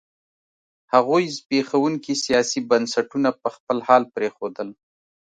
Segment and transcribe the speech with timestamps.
[0.93, 4.69] هغوی زبېښونکي سیاسي بنسټونه په خپل حال پرېښودل.